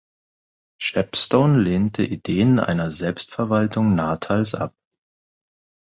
Shepstone 0.81 1.59
lehnte 1.59 2.01
Ideen 2.03 2.57
einer 2.59 2.89
Selbstverwaltung 2.89 3.93
Natals 3.93 4.55
ab. 4.55 4.73